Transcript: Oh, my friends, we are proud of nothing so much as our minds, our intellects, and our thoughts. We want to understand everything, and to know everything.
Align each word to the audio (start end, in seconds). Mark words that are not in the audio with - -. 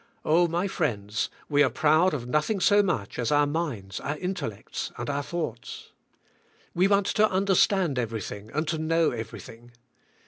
Oh, 0.25 0.47
my 0.47 0.67
friends, 0.67 1.29
we 1.47 1.61
are 1.61 1.69
proud 1.69 2.15
of 2.15 2.25
nothing 2.25 2.59
so 2.59 2.81
much 2.81 3.19
as 3.19 3.31
our 3.31 3.45
minds, 3.45 3.99
our 3.99 4.17
intellects, 4.17 4.91
and 4.97 5.11
our 5.11 5.21
thoughts. 5.21 5.91
We 6.73 6.87
want 6.87 7.05
to 7.05 7.29
understand 7.29 7.99
everything, 7.99 8.49
and 8.51 8.67
to 8.69 8.79
know 8.79 9.11
everything. 9.11 9.73